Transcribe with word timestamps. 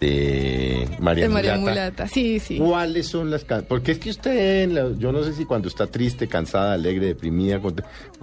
de 0.00 0.88
María, 0.98 1.24
De 1.24 1.28
María 1.30 1.56
Mulata, 1.56 1.60
Mulata, 1.60 2.08
sí, 2.08 2.40
sí. 2.40 2.56
¿cuáles 2.58 3.06
son 3.06 3.30
las 3.30 3.44
canciones? 3.44 3.68
Porque 3.68 3.92
es 3.92 3.98
que 3.98 4.10
usted, 4.10 4.96
yo 4.98 5.12
no 5.12 5.22
sé 5.22 5.34
si 5.34 5.44
cuando 5.44 5.68
está 5.68 5.86
triste, 5.86 6.26
cansada, 6.26 6.72
alegre, 6.72 7.06
deprimida, 7.06 7.60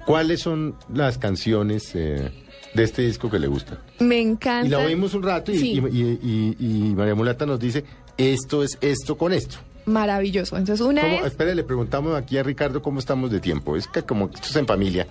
¿cuáles 0.06 0.40
son 0.42 0.76
las 0.94 1.18
canciones 1.20 1.92
eh, 1.94 2.32
de 2.74 2.84
este 2.84 3.04
disco 3.04 3.30
que 3.30 3.38
le 3.40 3.48
gustan? 3.48 3.78
Me 4.00 4.20
encanta. 4.20 4.66
Y 4.68 4.70
la 4.72 4.80
oímos 4.80 5.14
un 5.14 5.24
rato 5.24 5.52
y, 5.52 5.58
Sí. 5.60 5.72
y- 5.74 5.98
y- 6.02 6.56
y- 6.60 6.66
y 6.90 6.96
María 6.96 7.14
Mulata 7.16 7.46
nos 7.46 7.60
dice, 7.60 7.86
esto 8.18 8.64
es 8.64 8.78
esto 8.82 9.16
con 9.18 9.32
esto. 9.32 9.58
Maravilloso. 9.86 10.58
Entonces, 10.58 10.86
una 10.86 11.16
es. 11.16 11.26
Espere, 11.28 11.54
le 11.56 11.64
preguntamos 11.64 12.16
aquí 12.18 12.38
a 12.38 12.44
Ricardo 12.44 12.82
cómo 12.82 13.00
estamos 13.00 13.32
de 13.32 13.40
tiempo. 13.40 13.78
Es 13.78 13.88
que 13.88 14.02
como 14.02 14.26
esto 14.34 14.48
es 14.50 14.56
en 14.58 14.66
familia. 14.68 15.08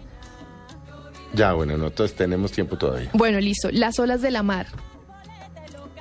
Ya, 1.33 1.53
bueno, 1.53 1.77
nosotros 1.78 2.12
tenemos 2.14 2.53
tiempo 2.53 2.77
todavía. 2.77 3.11
Bueno, 3.14 3.41
listo. 3.41 3.69
Las 3.73 3.98
olas 3.98 4.20
de 4.20 4.30
la 4.30 4.42
mar. 4.42 4.67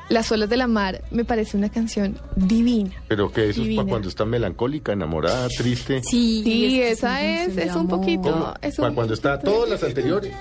Las 0.09 0.31
olas 0.31 0.49
de 0.49 0.57
la 0.57 0.67
mar 0.67 1.01
me 1.11 1.25
parece 1.25 1.57
una 1.57 1.69
canción 1.69 2.19
divina. 2.35 2.91
Pero 3.07 3.31
que 3.31 3.41
eso 3.49 3.61
es 3.61 3.67
Divina. 3.67 3.81
para 3.81 3.89
cuando 3.89 4.09
está 4.09 4.23
melancólica, 4.25 4.93
enamorada, 4.93 5.47
triste. 5.49 6.01
Sí, 6.03 6.41
Sí, 6.43 6.75
es 6.75 6.79
que 6.79 6.91
esa 6.91 7.23
es, 7.25 7.57
es 7.57 7.75
un 7.75 7.87
poquito. 7.87 8.53
Es 8.61 8.75
Para 8.75 8.89
un 8.89 8.95
cuando 8.95 9.13
está 9.15 9.39
todas 9.39 9.69
las 9.69 9.83
anteriores. 9.83 10.31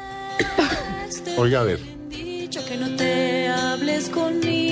Oiga, 1.38 1.60
a 1.60 1.64
ver. 1.64 1.78
dicho 2.10 2.60
que 2.66 2.76
no 2.76 2.94
te 2.96 3.48
hables 3.48 4.08
conmigo 4.10 4.63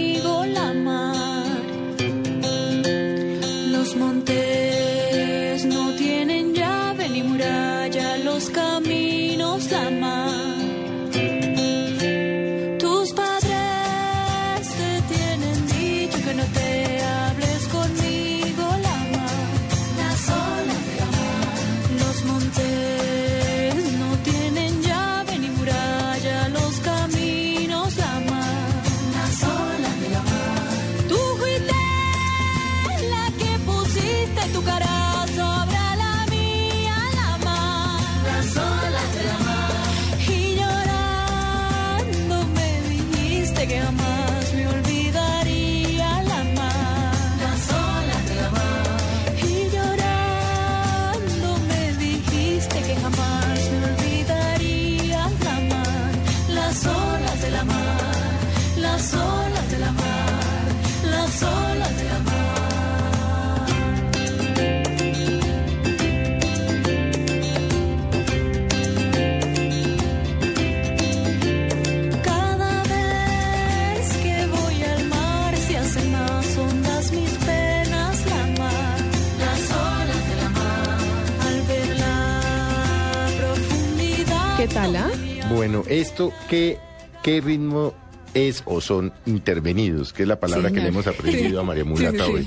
Bueno, 85.63 85.85
esto, 85.89 86.33
¿qué, 86.51 86.77
qué 87.23 87.41
ritmo 87.41 87.95
es 88.35 88.65
o 88.67 88.81
son 88.81 89.13
intervenidos? 89.27 90.13
Que 90.13 90.23
es 90.25 90.29
la 90.29 90.41
palabra 90.41 90.71
Sí, 90.71 90.75
que 90.75 90.81
le 90.81 90.89
hemos 90.89 91.07
aprendido 91.07 91.61
a 91.61 91.63
María 91.63 91.85
Mulata 91.85 92.27
hoy. 92.29 92.45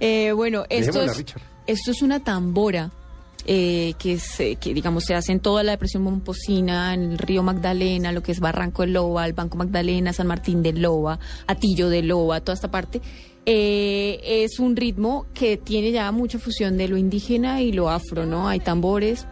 Eh, 0.00 0.32
bueno, 0.32 0.64
esto 0.68 1.02
es, 1.02 1.24
esto 1.68 1.90
es 1.92 2.02
una 2.02 2.24
tambora 2.24 2.90
eh, 3.46 3.94
que, 4.00 4.18
se, 4.18 4.56
que, 4.56 4.74
digamos, 4.74 5.04
se 5.04 5.14
hace 5.14 5.30
en 5.30 5.38
toda 5.38 5.62
la 5.62 5.70
depresión 5.70 6.02
momposina, 6.02 6.92
en 6.92 7.12
el 7.12 7.18
río 7.18 7.44
Magdalena, 7.44 8.10
lo 8.10 8.20
que 8.20 8.32
es 8.32 8.40
Barranco 8.40 8.82
de 8.82 8.88
Loba, 8.88 9.24
el 9.24 9.32
Banco 9.32 9.56
Magdalena, 9.56 10.12
San 10.12 10.26
Martín 10.26 10.60
de 10.60 10.72
Loba, 10.72 11.20
Atillo 11.46 11.88
de 11.88 12.02
Loba, 12.02 12.40
toda 12.40 12.54
esta 12.54 12.72
parte. 12.72 13.00
Eh, 13.46 14.18
es 14.24 14.58
un 14.58 14.74
ritmo 14.74 15.26
que 15.32 15.56
tiene 15.56 15.92
ya 15.92 16.10
mucha 16.10 16.40
fusión 16.40 16.76
de 16.76 16.88
lo 16.88 16.96
indígena 16.96 17.62
y 17.62 17.70
lo 17.70 17.90
afro, 17.90 18.26
¿no? 18.26 18.48
Hay 18.48 18.58
tambores, 18.58 19.24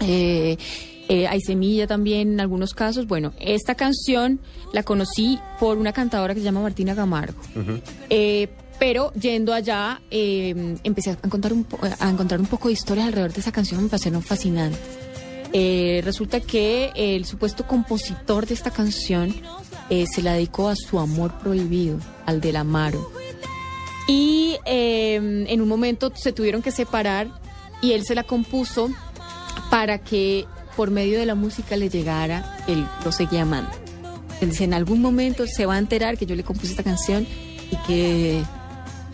eh, 0.00 0.56
eh, 1.08 1.26
hay 1.26 1.40
semilla 1.40 1.86
también 1.86 2.32
en 2.34 2.40
algunos 2.40 2.74
casos. 2.74 3.06
Bueno, 3.06 3.32
esta 3.40 3.74
canción 3.74 4.40
la 4.72 4.82
conocí 4.82 5.38
por 5.58 5.78
una 5.78 5.92
cantadora 5.92 6.34
que 6.34 6.40
se 6.40 6.44
llama 6.44 6.60
Martina 6.60 6.94
Camargo. 6.94 7.40
Eh, 8.10 8.48
pero 8.78 9.12
yendo 9.14 9.52
allá, 9.54 10.00
eh, 10.10 10.76
empecé 10.84 11.10
a 11.10 11.18
encontrar, 11.24 11.52
un 11.52 11.64
po- 11.64 11.78
a 11.98 12.08
encontrar 12.10 12.40
un 12.40 12.46
poco 12.46 12.68
de 12.68 12.74
historias 12.74 13.06
alrededor 13.06 13.32
de 13.32 13.40
esa 13.40 13.50
canción, 13.52 13.82
me 13.82 13.88
parecieron 13.88 14.22
fascinantes. 14.22 14.78
Eh, 15.52 16.02
resulta 16.04 16.40
que 16.40 16.90
el 16.94 17.24
supuesto 17.24 17.66
compositor 17.66 18.46
de 18.46 18.54
esta 18.54 18.70
canción 18.70 19.34
se 19.88 20.20
la 20.22 20.34
dedicó 20.34 20.68
a 20.68 20.76
su 20.76 20.98
amor 21.00 21.32
prohibido, 21.38 21.98
al 22.26 22.42
del 22.42 22.56
Amaro. 22.56 23.10
Y 24.06 24.56
eh, 24.66 25.14
en 25.16 25.60
un 25.62 25.68
momento 25.68 26.12
se 26.14 26.32
tuvieron 26.32 26.60
que 26.62 26.70
separar 26.70 27.28
y 27.80 27.92
él 27.92 28.04
se 28.04 28.14
la 28.14 28.24
compuso 28.24 28.90
para 29.70 29.98
que 29.98 30.44
por 30.78 30.92
medio 30.92 31.18
de 31.18 31.26
la 31.26 31.34
música 31.34 31.76
le 31.76 31.88
llegara, 31.88 32.56
él 32.68 32.86
lo 33.04 33.10
seguía 33.10 33.42
amando. 33.42 33.72
Él 34.40 34.50
dice, 34.50 34.62
en 34.62 34.74
algún 34.74 35.02
momento 35.02 35.44
se 35.48 35.66
va 35.66 35.74
a 35.74 35.78
enterar 35.78 36.16
que 36.16 36.24
yo 36.24 36.36
le 36.36 36.44
compuse 36.44 36.70
esta 36.70 36.84
canción 36.84 37.26
y 37.72 37.76
que, 37.78 38.40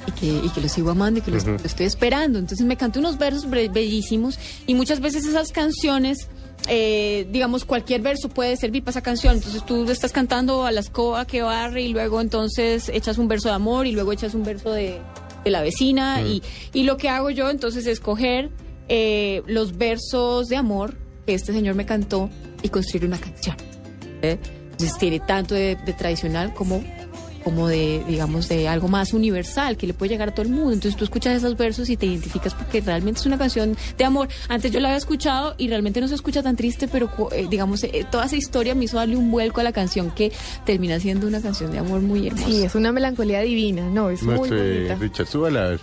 y 0.06 0.12
que, 0.12 0.26
y 0.44 0.50
que 0.50 0.60
lo 0.60 0.69
sigo 0.69 0.91
amando 0.91 1.20
y 1.20 1.22
que 1.22 1.30
lo, 1.30 1.38
lo 1.38 1.56
estoy 1.56 1.86
esperando. 1.86 2.38
Entonces 2.38 2.66
me 2.66 2.76
cantó 2.76 3.00
unos 3.00 3.16
versos 3.16 3.48
bellísimos 3.48 4.38
y 4.66 4.75
muchas 4.75 5.00
veces 5.00 5.25
esas 5.25 5.52
canciones, 5.52 6.28
eh, 6.69 7.26
digamos, 7.32 7.64
cualquier 7.64 8.02
verso 8.02 8.28
puede 8.28 8.58
servir 8.58 8.84
para 8.84 8.91
esa 8.91 9.00
canción. 9.00 9.36
Entonces 9.36 9.64
tú 9.64 9.91
estás 9.91 10.12
cantando 10.12 10.66
a 10.66 10.70
la 10.70 10.81
escoba 10.81 11.26
que 11.26 11.41
barre 11.41 11.81
y 11.81 11.94
luego 11.94 12.20
entonces 12.20 12.91
echas 12.91 13.16
un 13.16 13.26
verso 13.26 13.48
de 13.48 13.54
amor 13.54 13.86
y 13.86 13.92
luego 13.92 14.12
echas 14.12 14.34
un 14.34 14.42
verso 14.42 14.70
de, 14.70 15.00
de 15.42 15.50
la 15.50 15.62
vecina 15.62 16.20
y, 16.20 16.42
y 16.75 16.82
lo 16.82 16.98
que 16.98 17.08
hago 17.08 17.31
yo 17.31 17.48
entonces 17.48 17.86
es 17.86 18.00
coger 18.00 18.50
eh, 18.91 19.41
los 19.46 19.78
versos 19.78 20.48
de 20.48 20.56
amor 20.56 21.02
este 21.27 21.53
señor 21.53 21.75
me 21.75 21.87
cantó 21.87 22.31
y 22.62 22.69
construir 22.69 23.06
una 23.06 23.19
canción. 23.19 23.56
¿eh? 24.23 24.38
Entonces 24.73 24.99
tiene 24.99 25.21
tanto 25.21 25.55
de, 25.55 25.76
de 25.76 25.93
tradicional 25.93 26.53
como, 26.53 26.82
como 27.44 27.69
de, 27.69 28.03
digamos, 28.09 28.49
de 28.49 28.67
algo 28.67 28.88
más 28.88 29.12
universal 29.12 29.76
que 29.76 29.87
le 29.87 29.94
puede 29.94 30.11
llegar 30.11 30.31
a 30.31 30.32
todo 30.32 30.43
el 30.43 30.49
mundo. 30.50 30.73
Entonces 30.73 30.97
tú 30.97 31.05
escuchas 31.05 31.37
esos 31.37 31.56
versos 31.56 31.88
y 31.91 31.97
te 31.97 32.06
identificas 32.06 32.55
porque 32.55 32.81
realmente 32.81 33.21
es 33.21 33.26
una 33.26 33.38
canción 33.38 33.76
de 33.97 34.05
amor. 34.05 34.29
Antes 34.49 34.73
yo 34.73 34.81
la 34.81 34.88
había 34.88 34.99
escuchado 34.99 35.55
y 35.59 35.69
realmente 35.69 36.00
no 36.00 36.09
se 36.09 36.15
escucha 36.17 36.43
tan 36.43 36.56
triste, 36.56 36.88
pero 36.88 37.09
eh, 37.32 37.47
digamos, 37.49 37.85
eh, 37.85 38.06
toda 38.11 38.25
esa 38.25 38.37
historia 38.37 38.75
me 38.75 38.87
hizo 38.87 38.97
darle 38.97 39.17
un 39.17 39.31
vuelco 39.31 39.61
a 39.61 39.62
la 39.65 39.73
canción 39.73 40.11
que 40.11 40.32
termina 40.65 40.99
siendo 40.99 41.27
una 41.29 41.41
canción 41.41 41.70
de 41.70 41.79
amor 41.79 42.00
muy 42.00 42.27
hermosa. 42.27 42.47
Sí, 42.47 42.62
es 42.65 42.75
una 42.75 42.91
melancolía 42.91 43.41
divina, 43.43 43.88
no, 43.88 44.11
es 44.11 44.23
muy 44.23 44.35
Muestre, 44.37 44.75
bonita. 44.75 44.94
Richard, 44.97 45.27
súbala. 45.27 45.79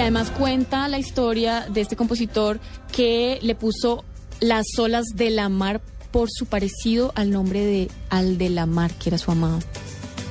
Además 0.00 0.30
cuenta 0.30 0.88
la 0.88 0.98
historia 0.98 1.66
de 1.72 1.80
este 1.80 1.96
compositor 1.96 2.60
que 2.92 3.38
le 3.42 3.54
puso 3.54 4.04
las 4.40 4.66
olas 4.78 5.04
de 5.14 5.30
la 5.30 5.48
mar 5.48 5.80
por 6.10 6.28
su 6.30 6.46
parecido 6.46 7.12
al 7.14 7.30
nombre 7.30 7.64
de 7.64 7.90
Al 8.08 8.36
de 8.38 8.50
la 8.50 8.66
Mar, 8.66 8.90
que 8.94 9.10
era 9.10 9.18
su 9.18 9.30
amado. 9.30 9.60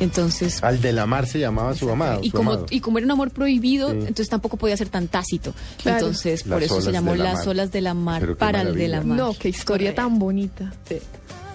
Entonces, 0.01 0.63
Al 0.63 0.81
de 0.81 0.93
la 0.93 1.05
mar 1.05 1.27
se 1.27 1.39
llamaba 1.39 1.73
su 1.75 1.89
amado. 1.89 2.21
y 2.23 2.29
su 2.29 2.37
como, 2.37 2.51
amado. 2.51 2.65
y 2.69 2.79
como 2.79 2.97
era 2.99 3.05
un 3.05 3.11
amor 3.11 3.31
prohibido, 3.31 3.89
Sí. 3.91 3.97
entonces 3.99 4.29
tampoco 4.29 4.55
podía 4.57 4.75
ser 4.77 4.87
tan 4.89 5.07
tácito. 5.09 5.53
Claro. 5.81 5.97
Entonces, 5.99 6.45
Las 6.45 6.53
por 6.55 6.63
eso 6.63 6.81
se 6.81 6.91
llamó 6.91 7.15
Las 7.15 7.39
mar. 7.39 7.47
olas 7.49 7.71
de 7.71 7.81
la 7.81 7.93
mar 7.93 8.35
para 8.37 8.61
el 8.61 8.75
de 8.75 8.87
la 8.87 9.01
mar. 9.01 9.17
No, 9.17 9.33
qué 9.33 9.49
historia 9.49 9.93
tan 9.95 10.17
bonita. 10.19 10.71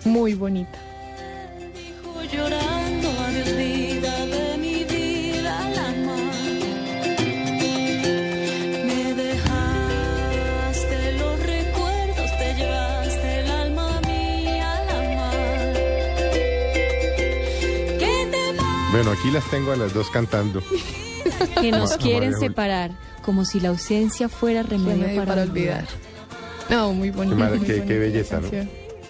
Muy 0.05 0.35
bonita. 0.35 0.79
Dijo 1.75 2.23
llorando, 2.33 2.64
Bueno, 18.95 19.11
aquí 19.11 19.31
las 19.33 19.45
tengo 19.51 19.73
a 19.73 19.77
las 19.77 19.93
dos 19.93 20.09
cantando. 20.11 20.63
que 21.61 21.73
nos 21.73 21.97
quieren 21.97 22.35
separar, 22.39 22.93
como 23.23 23.45
si 23.45 23.59
la 23.59 23.71
ausencia 23.71 24.29
fuera 24.29 24.63
remedio, 24.63 24.93
Remedio 25.03 25.21
para, 25.23 25.27
para 25.35 25.43
olvidar. 25.43 25.85
olvidar. 25.85 26.69
No, 26.71 26.93
muy 26.93 27.11
bonita. 27.11 27.37
mar- 27.37 27.57
muy 27.57 27.67
qué- 27.67 27.83
qué 27.85 27.99
belleza, 27.99 28.41
¿no? 28.41 28.49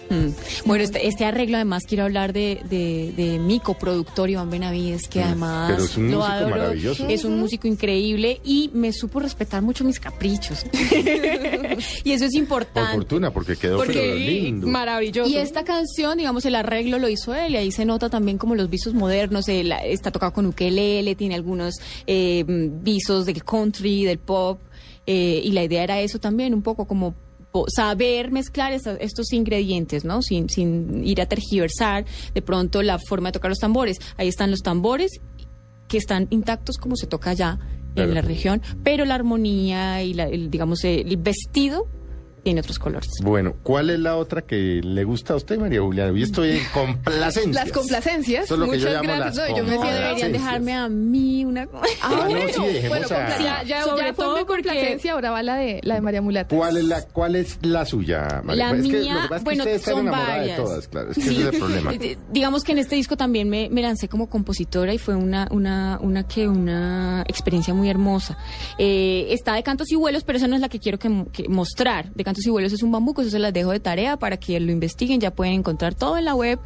Mm. 0.09 0.27
Bueno, 0.65 0.83
este, 0.83 1.07
este 1.07 1.25
arreglo 1.25 1.57
además 1.57 1.83
quiero 1.87 2.03
hablar 2.03 2.31
de, 2.31 2.61
de, 2.69 3.11
de 3.15 3.39
mi 3.39 3.59
coproductor 3.59 4.29
Iván 4.29 4.49
Benavides, 4.51 5.07
que 5.07 5.19
Mm, 5.19 5.23
además 5.23 5.71
pero 5.71 5.83
es 5.83 5.97
un 5.97 6.11
lo 6.11 6.17
músico 6.17 6.31
adoro, 6.33 6.49
maravilloso. 6.55 7.07
es 7.09 7.23
un 7.25 7.39
músico 7.39 7.67
increíble 7.67 8.39
y 8.43 8.69
me 8.73 8.93
supo 8.93 9.19
respetar 9.19 9.61
mucho 9.63 9.83
mis 9.83 9.99
caprichos. 9.99 10.65
y 12.03 12.11
eso 12.11 12.25
es 12.25 12.31
Por 12.31 12.39
importante. 12.41 12.93
fortuna, 12.93 13.31
porque 13.31 13.55
quedó 13.55 13.77
Porque- 13.77 14.15
lindo. 14.15 14.67
Maravilloso. 14.67 15.29
Y 15.29 15.37
esta 15.37 15.63
canción, 15.63 16.17
digamos, 16.17 16.45
el 16.45 16.55
arreglo 16.55 16.99
lo 16.99 17.09
hizo 17.09 17.33
él 17.33 17.53
y 17.53 17.57
ahí 17.57 17.71
se 17.71 17.85
nota 17.85 18.09
también 18.09 18.37
como 18.37 18.55
los 18.55 18.69
visos 18.69 18.93
modernos. 18.93 19.47
él, 19.49 19.71
está 19.85 20.11
tocado 20.11 20.33
con 20.33 20.45
ukelele, 20.45 21.15
tiene 21.15 21.35
algunos 21.35 21.75
eh, 22.07 22.43
visos 22.47 23.25
del 23.25 23.43
country, 23.43 24.03
del 24.05 24.19
pop. 24.19 24.59
eh, 25.07 25.41
y 25.43 25.51
la 25.51 25.63
idea 25.63 25.83
era 25.83 25.99
eso 26.01 26.19
también, 26.19 26.53
un 26.53 26.61
poco 26.63 26.85
como 26.85 27.13
saber 27.67 28.31
mezclar 28.31 28.73
esta- 28.73 28.97
estos 28.97 29.31
ingredientes, 29.33 30.03
¿no? 30.03 30.21
Sin, 30.21 30.49
sin 30.49 31.05
ir 31.05 31.21
a 31.21 31.25
tergiversar 31.25 32.05
de 32.33 32.41
pronto 32.41 32.81
la 32.83 32.99
forma 32.99 33.29
de 33.29 33.33
tocar 33.33 33.49
los 33.49 33.59
tambores. 33.59 33.97
Ahí 34.17 34.27
están 34.27 34.51
los 34.51 34.59
tambores 34.61 35.11
que 35.87 35.97
están 35.97 36.27
intactos 36.31 36.77
como 36.77 36.95
se 36.95 37.07
toca 37.07 37.29
allá 37.31 37.59
Claro. 37.93 38.09
en 38.09 38.15
la 38.15 38.21
región, 38.21 38.61
pero 38.83 39.05
la 39.05 39.15
armonía 39.15 40.03
y 40.03 40.13
la, 40.13 40.25
el, 40.25 40.49
digamos 40.51 40.83
el 40.83 41.15
vestido 41.15 41.87
tiene 42.45 42.59
otros 42.61 42.77
colores. 42.77 43.09
Bueno, 43.23 43.55
¿cuál 43.63 43.89
es 43.89 43.99
la 43.99 44.15
otra 44.17 44.43
que 44.43 44.79
le 44.83 45.03
gusta 45.03 45.33
a 45.33 45.35
usted, 45.35 45.57
María 45.57 45.81
Juliana? 45.81 46.15
Yo 46.17 46.23
estoy 46.23 46.51
en 46.51 46.63
complacencias. 46.73 47.55
Las 47.55 47.71
complacencias. 47.71 48.43
Eso 48.45 48.53
es 48.53 48.59
lo 48.59 48.65
que 48.69 48.77
yo 48.79 48.87
Muchas 48.87 49.01
llamo 49.03 49.15
gracias. 49.17 49.35
las 49.35 49.49
No, 49.49 49.57
yo 49.57 49.63
me 49.63 49.71
decía, 49.71 49.91
deberían 49.93 50.31
dejarme 50.31 50.73
a 50.73 50.87
mí 50.87 51.43
una 51.43 51.63
Ah, 51.73 51.81
Ah, 52.03 52.09
no, 52.11 52.25
bueno, 52.29 52.39
sí, 52.53 52.61
dejemos 52.61 52.89
bueno, 52.89 53.07
a- 53.09 53.39
ya, 53.39 53.63
ya, 53.63 53.83
Sobre 53.83 54.07
ya 54.07 54.13
fue 54.13 54.23
todo 54.25 54.37
mi 54.37 54.43
porque- 54.45 54.63
complacencia, 54.63 55.13
ahora 55.13 55.31
va 55.31 55.41
la 55.41 55.55
de, 55.55 55.79
la 55.83 55.95
de 55.95 56.01
María 56.01 56.21
Mulata. 56.21 56.55
¿Cuál 56.55 56.77
es 56.77 56.83
la, 56.85 57.01
cuál 57.01 57.35
es 57.35 57.57
la 57.63 57.83
suya, 57.85 58.41
María? 58.43 58.69
La 58.71 58.77
es 58.77 58.85
que 58.85 58.91
lo 58.93 58.99
mía, 58.99 59.13
que 59.23 59.27
pasa 59.29 59.35
es 59.35 59.39
que 59.39 59.43
bueno, 59.43 59.63
usted 59.63 59.75
está 59.75 59.91
son 59.91 59.99
enamorada 60.01 60.37
varias. 60.37 60.57
de 60.57 60.63
todas, 60.63 60.87
claro. 60.87 61.09
Es 61.11 61.15
que 61.17 61.21
Sí. 61.23 61.29
ese 61.31 61.41
es 61.41 61.53
el 61.55 61.59
problema. 61.59 61.91
Digamos 62.31 62.63
que 62.63 62.71
en 62.73 62.77
este 62.77 62.95
disco 62.95 63.17
también 63.17 63.49
me, 63.49 63.69
me 63.71 63.81
lancé 63.81 64.07
como 64.07 64.29
compositora 64.29 64.93
y 64.93 64.99
fue 64.99 65.15
una, 65.15 65.47
una, 65.49 65.97
una 65.99 66.27
que 66.27 66.47
una 66.47 67.23
experiencia 67.27 67.73
muy 67.73 67.89
hermosa. 67.89 68.37
Eh, 68.77 69.27
está 69.31 69.55
de 69.55 69.63
cantos 69.63 69.91
y 69.91 69.95
vuelos, 69.95 70.23
pero 70.23 70.37
esa 70.37 70.47
no 70.47 70.53
es 70.55 70.61
la 70.61 70.69
que 70.69 70.79
quiero 70.79 70.99
que 70.99 71.09
mostrar. 71.49 72.11
De 72.13 72.23
cantos 72.23 72.34
y 72.45 72.49
vuelos 72.49 72.73
es 72.73 72.81
un 72.83 72.91
bambuco, 72.91 73.21
eso 73.21 73.29
se 73.31 73.39
las 73.39 73.53
dejo 73.53 73.71
de 73.71 73.79
tarea 73.79 74.17
para 74.17 74.37
que 74.37 74.59
lo 74.59 74.71
investiguen, 74.71 75.19
ya 75.19 75.31
pueden 75.31 75.53
encontrar 75.53 75.93
todo 75.93 76.17
en 76.17 76.25
la 76.25 76.33
web. 76.35 76.59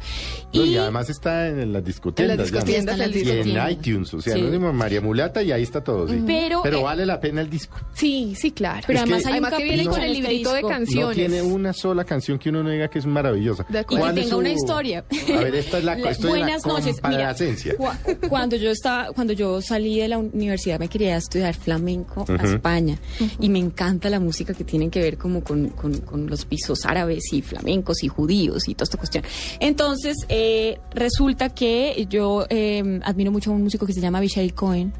No, 0.52 0.64
y 0.64 0.76
además 0.76 1.10
está 1.10 1.48
en 1.48 1.72
las 1.72 1.84
discotiendas. 1.84 2.34
En 2.34 2.38
las 2.38 2.48
ya, 2.50 2.54
¿no? 2.60 2.64
discotiendas 2.64 3.00
en 3.00 3.48
Y 3.48 3.56
en 3.56 3.70
iTunes, 3.70 4.14
o 4.14 4.20
sea, 4.20 4.34
Sí. 4.34 4.42
no 4.42 4.72
María 4.72 5.00
Mulata 5.00 5.42
y 5.42 5.52
ahí 5.52 5.62
está 5.62 5.82
todo, 5.82 6.08
sí. 6.08 6.22
Pero, 6.26 6.64
eh, 6.64 6.82
vale 6.82 7.04
la 7.06 7.20
pena 7.20 7.40
el 7.40 7.50
disco. 7.50 7.76
Sí, 7.94 8.34
sí, 8.36 8.50
claro. 8.52 8.82
Pero 8.86 8.98
Es 8.98 9.02
además 9.04 9.22
que- 9.22 9.28
hay 9.28 9.38
un 9.38 9.44
Además 9.44 9.58
que 9.58 9.64
viene 9.64 9.86
con 9.86 10.00
el 10.00 10.10
este 10.12 10.20
librito 10.28 10.52
de 10.52 10.62
canciones. 10.62 11.08
No 11.08 11.14
tiene 11.14 11.42
una 11.42 11.72
sola 11.72 12.04
canción 12.04 12.38
que 12.38 12.48
uno 12.50 12.62
no 12.62 12.70
diga 12.70 12.88
que 12.88 12.98
es 12.98 13.06
maravillosa. 13.06 13.64
De 13.68 13.78
Y 13.78 13.80
acuerdo. 13.80 14.04
¿Cuál 14.04 14.14
que 14.14 14.20
tenga 14.22 14.30
su- 14.34 14.38
una 14.38 14.48
historia. 14.50 15.04
A 15.34 15.40
ver, 15.40 15.54
esta 15.54 15.78
es 15.78 15.84
la, 15.84 15.94
La- 15.96 16.16
buenas 16.28 16.64
la 16.66 16.72
noches. 16.72 16.96
Mira, 17.08 17.34
cua- 17.34 18.28
cuando 18.28 18.56
yo 18.56 18.70
estaba, 18.70 19.08
cuando 19.12 19.32
yo 19.32 19.60
salí 19.62 19.98
de 20.00 20.08
la 20.08 20.18
universidad 20.18 20.78
me 20.78 20.88
quería 20.88 21.16
estudiar 21.16 21.54
flamenco 21.54 22.24
a. 22.28 22.50
España 22.50 22.98
y 23.38 23.48
me 23.48 23.58
encanta 23.58 24.10
la 24.10 24.18
música 24.20 24.54
que 24.54 24.64
tiene 24.64 24.88
que 24.90 25.00
ver 25.00 25.16
como 25.18 25.42
con, 25.42 25.59
con- 25.68 25.98
con 26.00 26.26
los 26.28 26.44
pisos 26.46 26.84
árabes 26.86 27.32
y 27.32 27.42
flamencos 27.42 28.02
y 28.02 28.08
judíos 28.08 28.68
y 28.68 28.74
toda 28.74 28.84
esta 28.84 28.98
cuestión. 28.98 29.24
Entonces 29.60 30.16
eh, 30.28 30.78
resulta 30.94 31.50
que 31.50 32.06
yo 32.08 32.46
eh, 32.48 33.00
admiro 33.04 33.30
mucho 33.30 33.50
a 33.50 33.54
un 33.54 33.62
músico 33.62 33.86
que 33.86 33.92
se 33.92 34.00
llama 34.00 34.18
Abishai 34.18 34.50
Cohen 34.50 34.92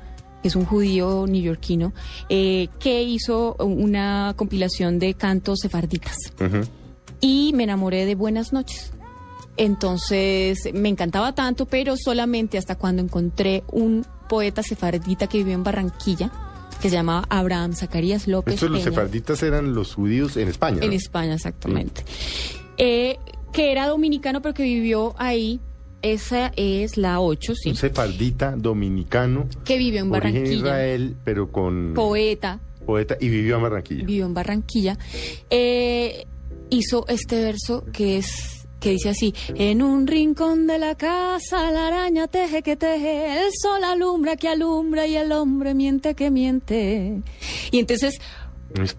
que 0.42 0.48
es 0.48 0.56
un 0.56 0.64
judío 0.64 1.26
neoyorquino, 1.28 1.92
eh, 2.30 2.68
que 2.78 3.02
hizo 3.02 3.56
una 3.58 4.32
compilación 4.36 4.98
de 4.98 5.12
cantos 5.12 5.58
sefarditas 5.60 6.16
y 7.20 7.52
me 7.54 7.64
enamoré 7.64 8.06
de 8.06 8.14
Buenas 8.14 8.50
noches. 8.54 8.92
Entonces 9.58 10.58
me 10.72 10.88
encantaba 10.88 11.34
tanto, 11.34 11.66
pero 11.66 11.94
solamente 11.98 12.56
hasta 12.56 12.76
cuando 12.76 13.02
encontré 13.02 13.62
un 13.70 14.06
poeta 14.30 14.62
sefardita 14.62 15.26
que 15.26 15.36
vivió 15.38 15.52
en 15.52 15.62
Barranquilla, 15.62 16.32
que 16.80 16.90
se 16.90 16.96
llamaba 16.96 17.24
Abraham 17.28 17.74
Zacarías 17.74 18.26
López. 18.26 18.54
Estos 18.54 18.70
los 18.70 18.82
sefarditas 18.82 19.42
eran 19.42 19.74
los 19.74 19.94
judíos 19.94 20.36
en 20.36 20.48
España. 20.48 20.78
En. 20.82 20.92
España, 20.92 21.34
exactamente. 21.34 22.04
Eh, 22.76 23.18
que 23.52 23.72
era 23.72 23.86
dominicano, 23.86 24.42
pero 24.42 24.54
que 24.54 24.62
vivió 24.62 25.14
ahí. 25.18 25.60
Esa 26.02 26.50
es 26.56 26.96
la 26.96 27.20
8, 27.20 27.54
sí. 27.54 27.68
Un 27.70 27.76
sefardita 27.76 28.54
dominicano, 28.56 29.46
Que 29.64 29.76
vivió 29.76 30.00
en 30.00 30.10
origen 30.10 30.32
Barranquilla. 30.32 30.56
Israel, 30.56 31.16
pero 31.24 31.52
con 31.52 31.92
Poeta, 31.94 32.58
poeta 32.86 33.18
y 33.20 33.28
vivió 33.28 33.56
en 33.56 33.62
Barranquilla. 33.62 34.06
vivió 34.06 34.24
en 34.24 34.32
Barranquilla, 34.32 34.98
eh, 35.50 36.26
hizo 36.70 37.06
este 37.08 37.42
verso 37.44 37.84
que 37.92 38.16
es 38.16 38.59
que 38.80 38.90
dice 38.90 39.10
así: 39.10 39.34
En 39.54 39.82
un 39.82 40.06
rincón 40.06 40.66
de 40.66 40.78
la 40.78 40.94
casa 40.96 41.70
la 41.70 41.86
araña 41.88 42.26
teje 42.28 42.62
que 42.62 42.76
teje, 42.76 43.44
el 43.46 43.50
sol 43.60 43.84
alumbra 43.84 44.36
que 44.36 44.48
alumbra 44.48 45.06
y 45.06 45.16
el 45.16 45.30
hombre 45.32 45.74
miente 45.74 46.14
que 46.14 46.30
miente. 46.30 47.22
Y 47.70 47.78
entonces 47.78 48.18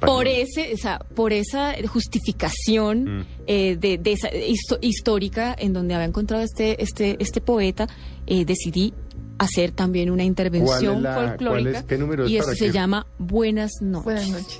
por 0.01 0.27
ese, 0.27 0.73
o 0.73 0.77
sea, 0.77 0.99
por 0.99 1.31
esa 1.33 1.73
justificación 1.87 3.19
Mm. 3.19 3.25
eh, 3.47 3.77
de, 3.79 3.97
de 3.97 4.11
esa 4.11 4.29
histo- 4.29 4.77
histórica 4.81 5.55
en 5.57 5.73
donde 5.73 5.93
había 5.95 6.05
encontrado 6.07 6.43
este 6.43 6.81
este 6.83 7.15
este 7.19 7.41
poeta, 7.41 7.87
eh, 8.27 8.45
decidí 8.45 8.93
hacer 9.39 9.71
también 9.71 10.09
una 10.11 10.23
intervención 10.23 11.01
la- 11.01 11.15
folclórica 11.15 11.63
cuál 11.71 11.75
es- 11.75 11.83
qué 11.83 11.97
número 11.97 12.25
es 12.25 12.31
y 12.31 12.37
eso 12.37 12.51
se 12.53 12.65
que- 12.65 12.71
llama 12.71 13.07
Buenas 13.17 13.71
noches. 13.81 14.03
Buenas 14.05 14.29
noches. 14.29 14.59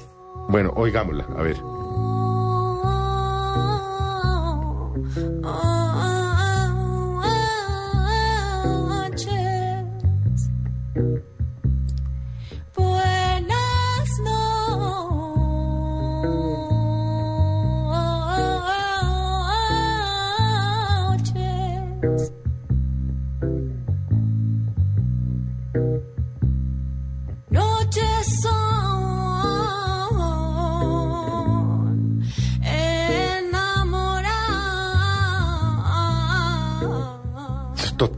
Bueno, 0.49 0.73
oigámosla, 0.75 1.23
a 1.37 1.41
ver. 1.43 1.57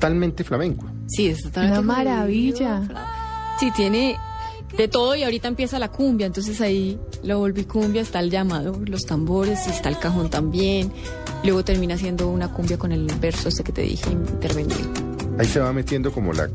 Totalmente 0.04 0.44
flamenco. 0.44 0.86
Sí, 1.08 1.28
es 1.28 1.44
totalmente 1.44 1.80
Una 1.80 1.94
maravilla. 1.94 2.82
Sí, 3.58 3.72
tiene 3.72 4.18
de 4.76 4.88
todo 4.90 5.16
y 5.16 5.24
ahorita 5.24 5.48
empieza 5.48 5.80
la 5.80 5.90
cumbia, 5.90 6.28
entonces 6.28 6.60
ahí 6.60 7.00
lo 7.24 7.40
volví 7.40 7.64
cumbia, 7.64 8.02
está 8.02 8.20
el 8.20 8.30
llamado, 8.30 8.82
los 8.86 9.04
tambores 9.04 9.66
y 9.68 9.70
está 9.70 9.88
el 9.88 9.98
cajón 9.98 10.30
también. 10.30 10.92
Luego 11.46 11.64
termina 11.64 11.98
siendo 11.98 12.28
una 12.28 12.52
cumbia 12.52 12.78
con 12.78 12.92
el 12.92 13.06
verso 13.22 13.48
ese 13.48 13.64
que 13.64 13.72
te 13.72 13.84
dije 13.84 14.12
intervenido. 14.12 14.92
Ahí 15.40 15.48
se 15.48 15.62
va 15.62 15.72
metiendo 15.72 16.12
como 16.12 16.34
la... 16.34 16.44
Ahí 16.44 16.50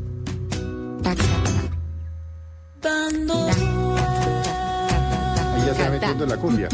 ya 5.65 5.73
se 5.73 5.83
va 5.83 5.89
metiendo 5.89 6.25
la 6.27 6.37
cumbia. 6.37 6.69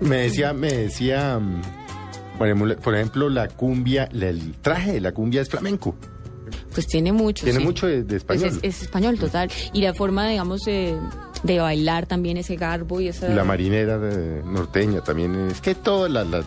Me 0.00 0.16
decía, 0.16 0.52
me 0.52 0.70
decía, 0.70 1.38
mm, 1.38 1.62
por 2.38 2.94
ejemplo, 2.94 3.28
la 3.30 3.48
cumbia, 3.48 4.08
el 4.12 4.54
traje 4.60 4.92
de 4.94 5.00
la 5.00 5.12
cumbia 5.12 5.40
es 5.42 5.48
flamenco. 5.48 5.94
Pues 6.72 6.86
tiene 6.86 7.12
mucho. 7.12 7.44
Tiene 7.44 7.60
sí. 7.60 7.64
mucho 7.64 7.86
de, 7.86 8.02
de 8.04 8.16
español. 8.16 8.48
es, 8.48 8.58
es 8.62 8.82
español 8.82 9.18
total. 9.18 9.50
Y 9.72 9.80
la 9.82 9.94
forma, 9.94 10.28
digamos, 10.28 10.60
de, 10.62 10.98
de 11.42 11.58
bailar 11.58 12.06
también, 12.06 12.36
ese 12.36 12.56
garbo 12.56 13.00
y 13.00 13.08
esa... 13.08 13.28
La 13.28 13.44
marinera 13.44 13.98
eh, 14.02 14.42
norteña 14.44 15.00
también. 15.00 15.34
Es 15.50 15.60
que 15.60 15.74
toda 15.74 16.08
la, 16.08 16.24
la- 16.24 16.44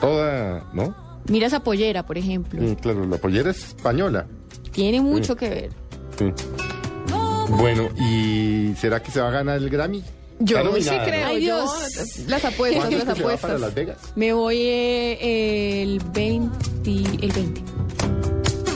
toda, 0.00 0.64
¿no? 0.72 0.94
Mira 1.28 1.46
esa 1.46 1.60
pollera, 1.60 2.04
por 2.06 2.18
ejemplo. 2.18 2.60
Mm, 2.60 2.74
Claro, 2.76 3.06
la 3.06 3.16
pollera 3.18 3.50
es 3.50 3.68
española. 3.68 4.26
Tiene 4.72 5.00
mucho 5.00 5.36
que 5.36 5.48
ver. 5.48 5.70
Sí. 6.18 6.32
Bueno, 7.48 7.88
¿y 7.98 8.74
será 8.76 9.00
que 9.02 9.10
se 9.10 9.20
va 9.20 9.28
a 9.28 9.30
ganar 9.32 9.56
el 9.58 9.70
Grammy? 9.70 10.02
Yo 10.40 10.58
sí 10.76 10.90
creo. 11.04 11.26
Ay, 11.26 11.44
yo- 11.46 11.56
Dios. 11.62 12.28
las 12.28 12.44
apuestas, 12.44 12.80
¿Cuándo 12.84 12.98
las 12.98 13.08
va 13.08 13.12
para 13.14 13.20
apuestas. 13.34 13.60
Las 13.60 13.74
Vegas? 13.74 13.98
Me 14.16 14.32
voy 14.32 14.56
eh, 14.60 15.82
el 15.82 16.00
20... 16.12 16.90
El 16.90 17.32
20. 17.32 17.62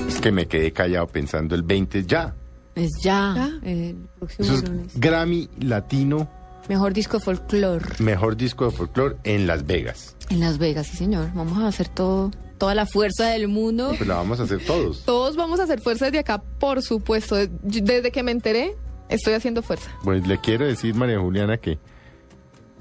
Es 0.08 0.20
que 0.20 0.32
me 0.32 0.46
quedé 0.46 0.72
callado 0.72 1.06
pensando 1.06 1.54
el 1.54 1.62
20 1.62 2.04
ya. 2.04 2.34
Es 2.74 2.90
ya. 3.02 3.34
Ya. 3.36 3.68
El 3.70 3.96
próximo 4.18 4.52
es 4.54 4.68
lunes. 4.68 4.92
Grammy 4.94 5.48
Latino, 5.60 6.28
Mejor 6.68 6.92
disco 6.92 7.18
de 7.18 7.24
folclore 7.24 7.84
mejor 7.98 8.36
disco 8.36 8.64
de 8.66 8.70
folclore 8.70 9.16
en 9.24 9.46
Las 9.48 9.66
Vegas. 9.66 10.14
en 10.28 10.38
Las 10.40 10.58
Vegas, 10.58 10.86
sí 10.86 10.96
señor. 10.98 11.30
Vamos 11.34 11.58
a 11.58 11.66
hacer 11.66 11.88
todo, 11.88 12.30
toda 12.58 12.74
la 12.76 12.86
fuerza 12.86 13.28
del 13.30 13.48
mundo. 13.48 13.88
Pues 13.96 14.06
la 14.06 14.14
vamos 14.14 14.38
a 14.38 14.44
hacer 14.44 14.64
todos. 14.64 15.02
Todos 15.04 15.34
vamos 15.36 15.58
a 15.58 15.64
hacer 15.64 15.80
fuerza 15.80 16.04
desde 16.06 16.20
acá, 16.20 16.40
por 16.60 16.80
supuesto. 16.82 17.36
Desde 17.62 18.12
que 18.12 18.22
me 18.22 18.30
enteré, 18.30 18.76
estoy 19.10 19.34
haciendo 19.34 19.62
fuerza. 19.62 19.90
Pues 20.02 20.26
le 20.26 20.38
quiero 20.38 20.66
decir, 20.66 20.94
María 20.94 21.18
Juliana, 21.18 21.58
que 21.58 21.78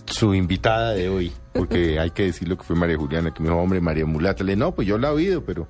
su 0.06 0.34
invitada 0.34 0.94
de 0.94 1.10
hoy, 1.10 1.34
porque 1.54 2.00
hay 2.00 2.12
que 2.12 2.24
decir 2.24 2.48
lo 2.48 2.58
que 2.58 2.64
fue 2.64 2.76
María 2.76 2.98
Juliana, 2.98 3.34
que 3.34 3.42
me 3.42 3.50
dijo, 3.50 3.60
hombre, 3.60 3.82
María 3.82 4.06
Mulata. 4.06 4.44
Le 4.44 4.56
no, 4.56 4.74
pues 4.74 4.88
yo 4.88 4.98
la 4.98 5.10
he 5.10 5.12
oído, 5.12 5.44
pero 5.44 5.68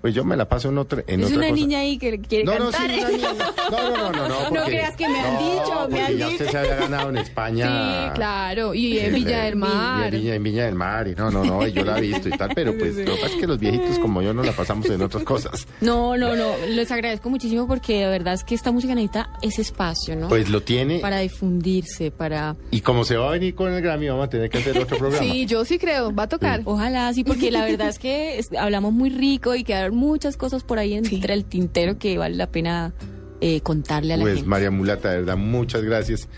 pues 0.00 0.14
yo 0.14 0.24
me 0.24 0.36
la 0.36 0.48
paso 0.48 0.68
en 0.68 0.78
otra, 0.78 1.02
en 1.06 1.20
es 1.20 1.26
otra 1.26 1.38
una 1.38 1.48
cosa. 1.48 1.60
niña 1.60 1.78
ahí 1.80 1.98
que 1.98 2.18
quiere 2.20 2.44
No, 2.44 2.58
no, 2.58 2.70
sí, 2.70 2.76
cantar. 2.78 2.98
una 2.98 3.10
niña. 3.10 3.28
No, 3.70 3.90
no, 3.90 3.96
no, 3.96 4.12
no, 4.12 4.28
no. 4.28 4.36
porque- 4.50 4.64
creas 4.66 4.96
que 4.96 5.08
me 5.08 5.18
han 5.20 5.34
no, 5.34 5.40
dicho, 5.40 5.88
me 5.90 6.00
han 6.02 6.16
ya 6.16 6.26
dicho. 6.26 6.28
usted 6.28 6.50
se 6.50 6.58
había 6.58 6.76
ganado 6.76 7.10
en 7.10 7.16
España. 7.18 7.66
Sí, 7.66 8.10
claro. 8.14 8.74
Y 8.74 8.98
en 8.98 9.14
Villa 9.14 9.42
del 9.44 9.54
Y 9.54 9.56
Mar. 9.56 10.14
en 10.14 10.20
Viña, 10.20 10.34
en 10.34 10.42
Viña 10.42 10.64
del 10.66 10.74
Mar, 10.74 11.08
y 11.08 11.14
no, 11.14 11.30
no, 11.30 11.44
no, 11.44 11.66
y 11.66 11.72
yo 11.72 11.84
la 11.84 11.98
he 11.98 12.02
visto 12.02 12.28
y 12.28 12.32
tal, 12.32 12.50
pero 12.54 12.72
pues 12.78 12.96
lo 12.96 13.04
que 13.04 13.20
pasa 13.20 13.34
es 13.34 13.40
que 13.40 13.46
los 13.46 13.58
viejitos 13.58 13.98
como 13.98 14.22
yo 14.22 14.32
no 14.32 14.42
la 14.42 14.52
pasamos 14.52 14.88
en 14.90 15.02
otras 15.02 15.24
cosas. 15.24 15.66
No, 15.80 16.16
no, 16.16 16.36
no. 16.36 16.52
Les 16.68 16.90
agradezco 16.92 17.28
muchísimo 17.30 17.66
porque 17.66 18.00
de 18.00 18.06
verdad 18.06 18.34
es 18.34 18.44
que 18.44 18.54
esta 18.54 18.70
música 18.72 18.94
necesita 18.94 19.30
ese 19.42 19.62
espacio, 19.62 20.14
¿no? 20.16 20.28
Pues 20.28 20.48
lo 20.50 20.62
tiene, 20.62 21.00
para 21.00 21.18
difundirse, 21.18 22.10
para... 22.10 22.54
y 22.70 22.80
como 22.80 23.04
se 23.04 23.16
va 23.16 23.28
a 23.28 23.32
venir 23.32 23.54
con 23.54 23.72
el 23.72 23.82
Grammy, 23.82 24.08
vamos 24.08 24.26
a 24.26 24.30
tener 24.30 24.50
que 24.50 24.58
hacer 24.58 24.78
otro 24.78 24.98
programa. 24.98 25.24
Sí, 25.26 25.46
yo 25.46 25.64
sí 25.64 25.78
creo. 25.78 26.14
Va 26.14 26.24
a 26.24 26.28
tocar. 26.28 26.60
Ojalá, 26.64 27.12
sí, 27.12 27.24
porque 27.24 27.50
la 27.50 27.64
verdad 27.64 27.88
es 27.88 27.98
que 27.98 28.40
hablamos 28.58 28.92
muy 28.92 29.10
rico 29.10 29.54
y 29.54 29.64
quedaron 29.86 29.96
muchas 29.98 30.36
cosas 30.36 30.62
por 30.64 30.78
ahí 30.78 30.94
entre 30.94 31.34
el 31.34 31.44
tintero 31.44 31.98
que 31.98 32.18
vale 32.18 32.36
la 32.36 32.48
pena 32.50 32.92
eh, 33.40 33.60
contarle 33.60 34.14
a 34.14 34.16
la 34.16 34.22
Pues 34.22 34.34
gente. 34.36 34.48
María 34.48 34.70
Mulata, 34.70 35.10
de 35.10 35.18
verdad, 35.18 35.36
muchas 35.36 35.82
gracias. 35.82 36.28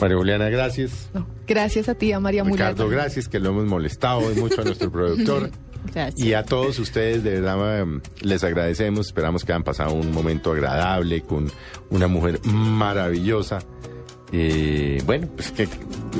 María 0.00 0.16
Juliana, 0.16 0.48
gracias. 0.50 1.08
No, 1.14 1.26
gracias 1.46 1.88
a 1.88 1.94
ti, 1.94 2.12
a 2.12 2.20
María 2.20 2.44
Ricardo, 2.44 2.84
Mulata. 2.84 3.02
gracias, 3.02 3.28
que 3.28 3.40
lo 3.40 3.50
hemos 3.50 3.64
molestado 3.66 4.18
hoy 4.20 4.34
mucho 4.36 4.60
a 4.60 4.64
nuestro 4.64 4.90
productor. 4.92 5.50
Gracias. 5.92 6.24
Y 6.26 6.32
a 6.34 6.44
todos 6.44 6.78
ustedes, 6.78 7.22
de 7.24 7.40
verdad, 7.40 7.80
em, 7.80 8.00
les 8.22 8.42
agradecemos. 8.44 9.06
Esperamos 9.06 9.44
que 9.44 9.52
hayan 9.52 9.64
pasado 9.64 9.92
un 9.94 10.12
momento 10.12 10.52
agradable 10.52 11.22
con 11.22 11.50
una 11.90 12.06
mujer 12.08 12.40
maravillosa. 12.44 13.58
Eh, 14.32 15.02
bueno, 15.04 15.28
pues 15.34 15.50
que 15.52 15.68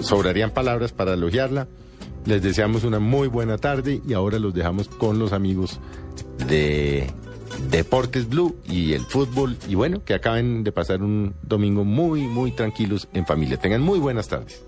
sobrarían 0.02 0.50
palabras 0.50 0.92
para 0.92 1.14
elogiarla. 1.14 1.66
Les 2.26 2.42
deseamos 2.42 2.84
una 2.84 2.98
muy 2.98 3.28
buena 3.28 3.56
tarde 3.58 4.00
y 4.06 4.12
ahora 4.14 4.38
los 4.38 4.52
dejamos 4.54 4.88
con 4.88 5.18
los 5.18 5.32
amigos 5.32 5.80
de 6.46 7.10
Deportes 7.70 8.28
Blue 8.28 8.56
y 8.68 8.92
el 8.92 9.02
fútbol. 9.02 9.56
Y 9.68 9.74
bueno, 9.74 10.04
que 10.04 10.14
acaben 10.14 10.64
de 10.64 10.72
pasar 10.72 11.02
un 11.02 11.34
domingo 11.42 11.84
muy, 11.84 12.22
muy 12.22 12.52
tranquilos 12.52 13.08
en 13.12 13.26
familia. 13.26 13.56
Tengan 13.56 13.82
muy 13.82 13.98
buenas 13.98 14.28
tardes. 14.28 14.62